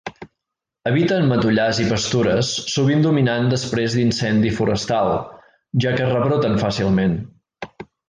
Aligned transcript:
Habita 0.91 1.19
en 1.23 1.27
matollars 1.31 1.81
i 1.83 1.85
pastures, 1.89 2.49
sovint 2.77 3.05
dominant 3.05 3.53
després 3.53 3.99
d'incendi 3.99 4.57
forestal, 4.61 5.11
ja 5.87 5.97
que 6.01 6.13
rebroten 6.13 6.63
fàcilment. 6.67 7.19